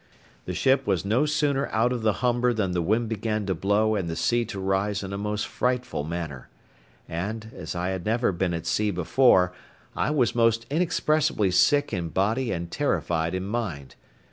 The 0.45 0.55
ship 0.55 0.87
was 0.87 1.05
no 1.05 1.27
sooner 1.27 1.67
out 1.67 1.93
of 1.93 2.01
the 2.01 2.21
Humber 2.25 2.53
than 2.53 2.71
the 2.71 2.81
wind 2.81 3.07
began 3.07 3.45
to 3.45 3.53
blow 3.53 3.93
and 3.93 4.09
the 4.09 4.15
sea 4.15 4.45
to 4.45 4.59
rise 4.59 5.03
in 5.03 5.13
a 5.13 5.17
most 5.19 5.45
frightful 5.47 6.03
manner; 6.03 6.49
and, 7.07 7.51
as 7.55 7.75
I 7.75 7.89
had 7.89 8.03
never 8.03 8.31
been 8.31 8.55
at 8.55 8.65
sea 8.65 8.89
before, 8.89 9.53
I 9.95 10.09
was 10.09 10.33
most 10.33 10.65
inexpressibly 10.71 11.51
sick 11.51 11.93
in 11.93 12.09
body 12.09 12.51
and 12.51 12.71
terrified 12.71 13.35
in 13.35 13.45
mind. 13.45 13.93